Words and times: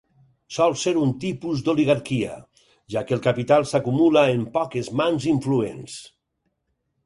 Sol 0.53 0.71
ser 0.83 0.93
un 1.01 1.11
tipus 1.23 1.61
d'oligarquia, 1.67 2.39
ja 2.95 3.05
que 3.09 3.17
el 3.19 3.23
capital 3.29 3.69
s'acumula 3.75 4.27
en 4.39 4.43
poques 4.59 4.93
mans 5.03 5.33
influents. 5.37 6.03